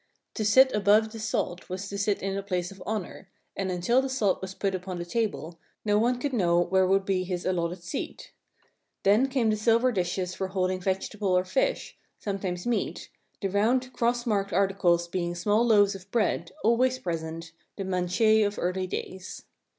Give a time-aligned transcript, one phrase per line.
[0.33, 4.01] To sit above the salt was to sit in a place of honor, and until
[4.01, 7.45] the salt was put upon the table no one could know where would be his
[7.45, 8.31] allotted seat.
[9.03, 13.09] Then came the silver dishes for holding vegetable or fish, sometimes meat,
[13.43, 18.41] the round round cross marked articles being small loaves of bread, always present, the "manchet"
[18.43, 19.43] of early days.